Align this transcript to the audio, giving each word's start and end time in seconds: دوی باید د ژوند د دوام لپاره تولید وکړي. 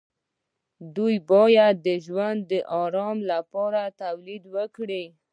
دوی 0.95 1.15
باید 1.31 1.75
د 1.87 1.89
ژوند 2.05 2.39
د 2.51 2.53
دوام 2.71 3.17
لپاره 3.31 3.81
تولید 4.01 4.43
وکړي. 4.55 5.05